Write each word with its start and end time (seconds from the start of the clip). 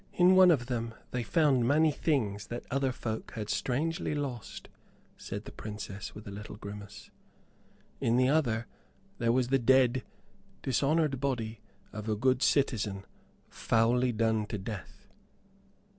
"In 0.13 0.35
one 0.35 0.49
of 0.49 0.65
them 0.65 0.95
they 1.11 1.21
found 1.21 1.67
many 1.67 1.91
things 1.91 2.47
that 2.47 2.63
other 2.71 2.91
folk 2.91 3.33
had 3.35 3.51
strangely 3.51 4.15
lost," 4.15 4.67
said 5.15 5.45
the 5.45 5.51
Princess, 5.51 6.15
with 6.15 6.27
a 6.27 6.31
little 6.31 6.55
grimace. 6.55 7.11
"In 7.99 8.17
the 8.17 8.27
other 8.27 8.65
there 9.19 9.31
was 9.31 9.49
the 9.49 9.59
dead, 9.59 10.01
dishonored 10.63 11.19
body 11.19 11.61
of 11.93 12.09
a 12.09 12.15
good 12.15 12.41
citizen 12.41 13.05
foully 13.47 14.11
done 14.11 14.47
to 14.47 14.57
death." 14.57 15.05